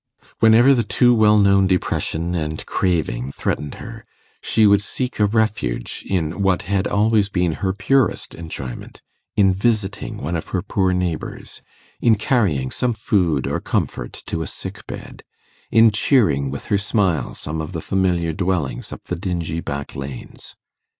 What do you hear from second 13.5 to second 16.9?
comfort to a sick bed, in cheering with her